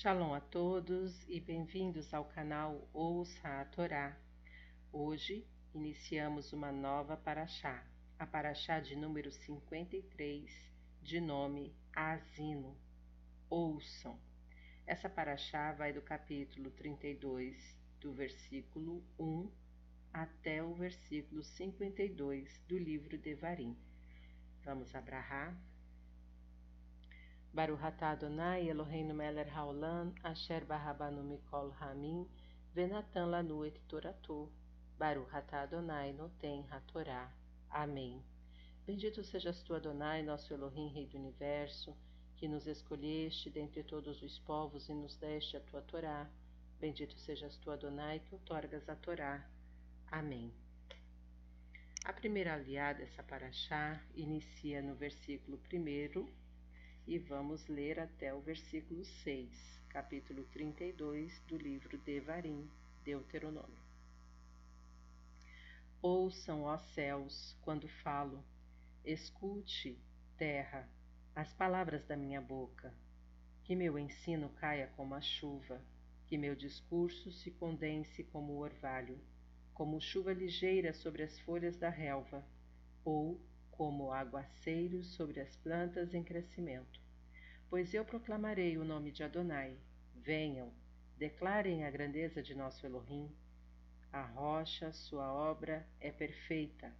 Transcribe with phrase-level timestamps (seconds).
[0.00, 4.16] Shalom a todos e bem-vindos ao canal Ouça a Torá.
[4.92, 5.44] Hoje
[5.74, 7.84] iniciamos uma nova paraxá,
[8.16, 10.48] a paraxá de número 53,
[11.02, 12.76] de nome Asino.
[13.50, 14.16] Ouçam.
[14.86, 19.50] Essa paraxá vai do capítulo 32, do versículo 1
[20.12, 23.76] até o versículo 52 do livro de Varim.
[24.62, 25.60] Vamos abrahar.
[27.54, 32.26] Baruch atah Adonai Eloheinu melech haolam asher barabanu mikol hamim
[32.74, 34.48] venatan lanu et toratu.
[34.98, 37.28] Baruch atah Adonai noten hatorá.
[37.70, 38.22] Amém.
[38.88, 41.94] Bendito sejas tu, Adonai, nosso Elohim, Rei do Universo,
[42.36, 46.26] que nos escolheste dentre todos os povos e nos deste a tua Torá.
[46.80, 49.44] Bendito sejas tu, Adonai, que outorgas a Torá.
[50.10, 50.54] Amém.
[52.02, 56.47] A primeira aliada dessa paraxá inicia no versículo 1
[57.08, 59.48] e vamos ler até o versículo 6,
[59.88, 62.70] capítulo 32 do livro de Varim,
[63.02, 63.80] Deuteronômio.
[66.02, 68.44] Ouçam, ó céus, quando falo,
[69.02, 69.98] escute,
[70.36, 70.86] terra,
[71.34, 72.92] as palavras da minha boca,
[73.64, 75.80] que meu ensino caia como a chuva,
[76.26, 79.18] que meu discurso se condense como o orvalho
[79.72, 82.44] como chuva ligeira sobre as folhas da relva,
[83.02, 83.40] ou
[83.78, 87.00] como aguaceiros sobre as plantas em crescimento.
[87.70, 89.78] Pois eu proclamarei o nome de Adonai.
[90.16, 90.72] Venham,
[91.16, 93.30] declarem a grandeza de nosso Elohim.
[94.12, 96.92] A rocha, sua obra, é perfeita,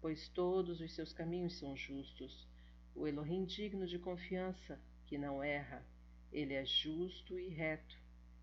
[0.00, 2.44] pois todos os seus caminhos são justos.
[2.92, 5.86] O Elohim digno de confiança, que não erra,
[6.32, 7.96] ele é justo e reto,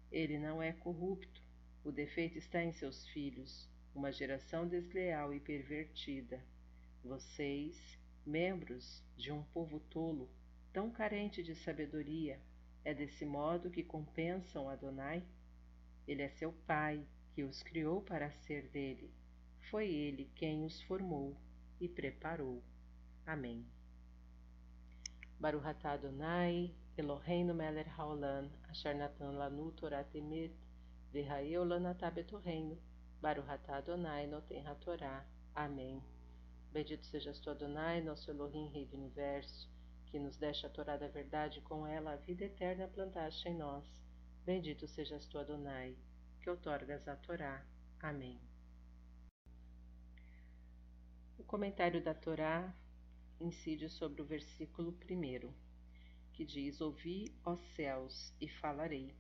[0.09, 1.41] ele não é corrupto.
[1.83, 6.41] O defeito está em seus filhos uma geração desleal e pervertida.
[7.03, 10.29] Vocês, membros de um povo tolo,
[10.71, 12.39] tão carente de sabedoria,
[12.85, 15.21] é desse modo que compensam Adonai?
[16.07, 19.11] Ele é seu pai, que os criou para ser dele.
[19.69, 21.35] Foi ele quem os formou
[21.79, 22.63] e preparou.
[23.25, 23.65] Amém.
[25.39, 30.53] Baruch Adonai, Eloheinu melech haolam, asher natan lanu Torah temet,
[31.11, 32.77] betorreino,
[33.21, 35.25] Baruch Adonai noten Torá.
[35.53, 36.01] Amém.
[36.73, 39.69] Bendito sejas tu, Adonai, nosso Elohim, Rei do Universo,
[40.07, 43.55] que nos deste a Torá da verdade e com ela a vida eterna plantaste em
[43.55, 43.85] nós.
[44.43, 45.95] Bendito sejas tu, Adonai,
[46.41, 47.63] que outorgas a Torá.
[47.99, 48.41] Amém.
[51.37, 52.75] O comentário da Torá
[53.39, 55.53] incide sobre o versículo 1,
[56.33, 59.15] que diz: Ouvi, ó céus, e falarei.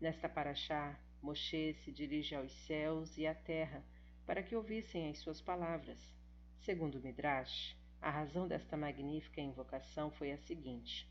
[0.00, 3.84] Nesta paraxá, Moshe se dirige aos céus e à terra
[4.24, 6.16] para que ouvissem as suas palavras.
[6.64, 11.08] Segundo Midrash, a razão desta magnífica invocação foi a seguinte: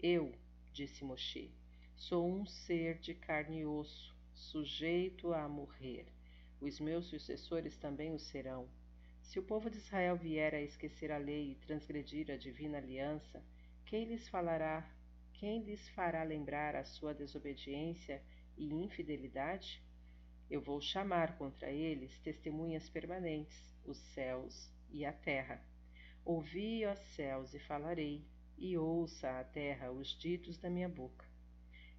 [0.00, 0.32] Eu,
[0.72, 1.50] disse Moshe,
[1.96, 6.06] sou um ser de carne e osso, sujeito a morrer.
[6.60, 8.68] Os meus sucessores também o serão.
[9.22, 13.42] Se o povo de Israel vier a esquecer a lei e transgredir a divina aliança,
[13.84, 14.88] quem lhes falará?
[15.32, 18.22] Quem lhes fará lembrar a sua desobediência
[18.56, 19.82] e infidelidade,
[20.48, 25.60] eu vou chamar contra eles testemunhas permanentes, os céus e a terra.
[26.24, 28.24] Ouvi, ó céus, e falarei,
[28.56, 31.26] e ouça a terra os ditos da minha boca.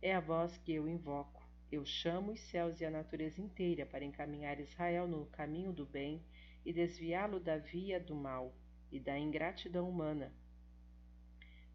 [0.01, 1.43] É a voz que eu invoco.
[1.71, 6.23] Eu chamo os céus e a natureza inteira para encaminhar Israel no caminho do bem
[6.63, 8.53] e desviá-lo da via do mal
[8.91, 10.31] e da ingratidão humana.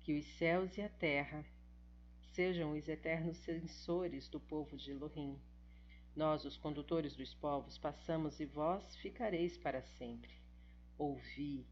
[0.05, 1.45] Que os céus e a terra
[2.33, 5.39] sejam os eternos censores do povo de Elohim.
[6.15, 10.31] Nós, os condutores dos povos, passamos e vós ficareis para sempre.
[10.99, 11.65] Ouvi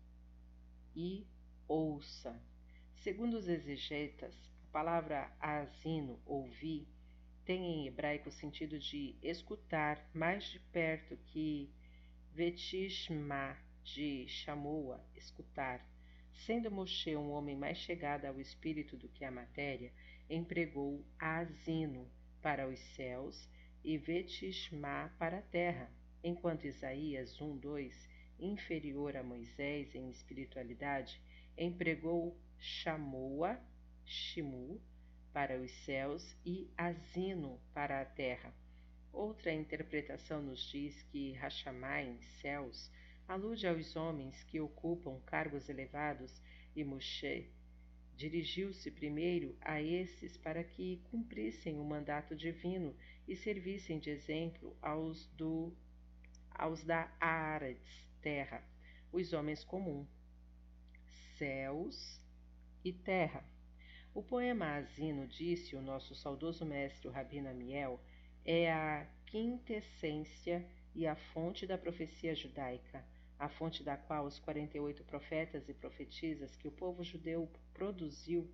[0.94, 1.26] e
[1.66, 2.40] ouça.
[2.94, 4.34] Segundo os exegetas,
[4.68, 6.86] a palavra asino, ouvir,
[7.44, 11.68] tem em hebraico o sentido de escutar mais de perto que
[12.32, 15.84] vetishma, de chamoa, escutar.
[16.32, 19.92] Sendo Moshe um homem mais chegado ao espírito do que à matéria,
[20.30, 22.08] empregou Asino
[22.40, 23.48] para os céus
[23.82, 25.90] e Vetishma para a terra,
[26.22, 27.92] enquanto Isaías 1:2,
[28.38, 31.20] inferior a Moisés em espiritualidade,
[31.56, 33.60] empregou Shamoa,
[34.04, 34.80] Shimu,
[35.32, 38.54] para os céus e Asino para a terra.
[39.12, 42.90] Outra interpretação nos diz que Hashamai, céus,
[43.28, 46.42] alude aos homens que ocupam cargos elevados
[46.74, 47.50] e Moshe
[48.16, 52.96] Dirigiu-se primeiro a esses para que cumprissem o mandato divino
[53.28, 55.70] e servissem de exemplo aos, do,
[56.58, 58.62] aos da Aretz, terra,
[59.12, 60.08] os homens comuns,
[61.36, 62.20] céus
[62.84, 63.44] e terra.
[64.14, 68.00] O poema Asino, disse o nosso saudoso mestre Rabino Amiel,
[68.44, 73.04] é a quintessência e a fonte da profecia judaica,
[73.38, 78.50] a fonte da qual os 48 profetas e profetisas que o povo judeu produziu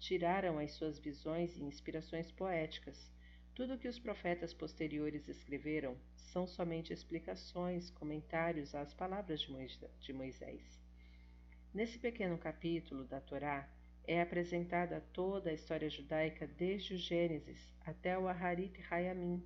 [0.00, 3.10] tiraram as suas visões e inspirações poéticas.
[3.54, 9.46] Tudo que os profetas posteriores escreveram são somente explicações, comentários às palavras
[10.00, 10.82] de Moisés.
[11.72, 13.68] Nesse pequeno capítulo da Torá
[14.08, 19.40] é apresentada toda a história judaica desde o Gênesis até o Aharit Hayamim,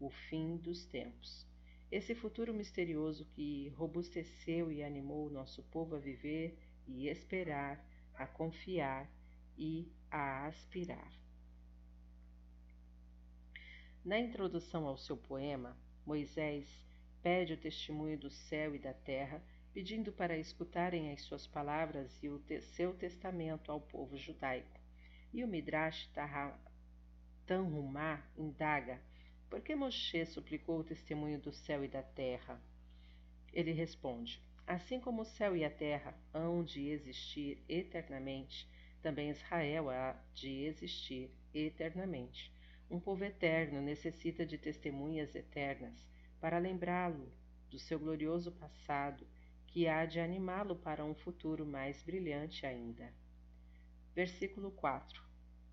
[0.00, 1.46] o fim dos tempos.
[1.88, 6.58] Esse futuro misterioso que robusteceu e animou o nosso povo a viver
[6.88, 7.80] e esperar,
[8.14, 9.08] a confiar
[9.56, 11.21] e a aspirar.
[14.04, 16.68] Na introdução ao seu poema, Moisés
[17.22, 19.40] pede o testemunho do céu e da terra,
[19.72, 22.42] pedindo para escutarem as suas palavras e o
[22.74, 24.80] seu testamento ao povo judaico.
[25.32, 26.10] E o Midrash
[27.46, 29.00] Tanhumá indaga
[29.48, 32.60] por que Moshe suplicou o testemunho do céu e da terra?
[33.52, 38.66] Ele responde: Assim como o céu e a terra hão de existir eternamente,
[39.00, 42.50] também Israel há de existir eternamente.
[42.92, 46.06] Um povo eterno necessita de testemunhas eternas
[46.38, 47.32] para lembrá-lo
[47.70, 49.26] do seu glorioso passado,
[49.66, 53.10] que há de animá-lo para um futuro mais brilhante ainda.
[54.14, 55.22] Versículo 4: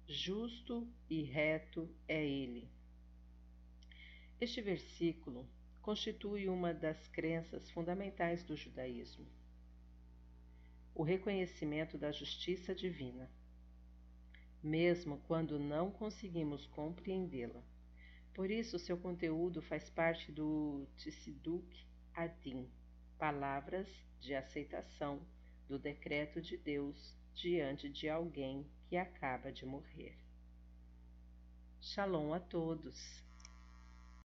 [0.08, 2.70] Justo e reto é ele.
[4.40, 5.46] Este versículo
[5.82, 9.28] constitui uma das crenças fundamentais do judaísmo,
[10.96, 13.30] o reconhecimento da justiça divina,
[14.62, 17.64] mesmo quando não conseguimos compreendê-la.
[18.34, 21.68] Por isso, seu conteúdo faz parte do Tsiduk
[22.14, 22.70] Adin,
[23.18, 23.88] palavras
[24.20, 25.22] de aceitação
[25.68, 30.18] do decreto de Deus diante de alguém que acaba de morrer.
[31.82, 33.29] Shalom a todos!